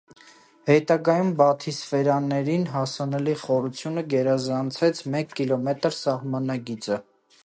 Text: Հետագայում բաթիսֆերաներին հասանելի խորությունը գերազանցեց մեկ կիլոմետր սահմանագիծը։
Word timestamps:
Հետագայում 0.69 1.27
բաթիսֆերաներին 1.41 2.65
հասանելի 2.77 3.35
խորությունը 3.41 4.05
գերազանցեց 4.15 5.03
մեկ 5.17 5.37
կիլոմետր 5.41 5.97
սահմանագիծը։ 6.01 6.99